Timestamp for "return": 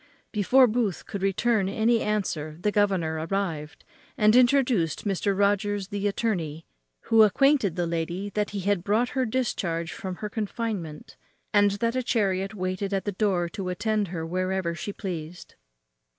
1.21-1.69